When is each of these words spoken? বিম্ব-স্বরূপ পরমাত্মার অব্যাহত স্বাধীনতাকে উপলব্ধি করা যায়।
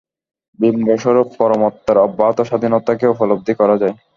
বিম্ব-স্বরূপ 0.59 1.27
পরমাত্মার 1.39 1.97
অব্যাহত 1.99 2.37
স্বাধীনতাকে 2.49 3.05
উপলব্ধি 3.07 3.53
করা 3.59 3.75
যায়। 3.81 3.95